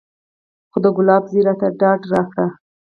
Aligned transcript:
خو 0.71 0.77
د 0.83 0.85
ګلاب 0.97 1.23
زوى 1.31 1.41
راته 1.47 1.67
ډاډ 1.79 2.01
راکړ. 2.13 2.47